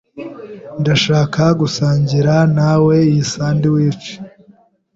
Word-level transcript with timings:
Ndashaka 0.81 1.43
gusangira 1.59 2.33
nawe 2.57 2.95
iyi 3.09 3.23
sandwich. 3.31 4.05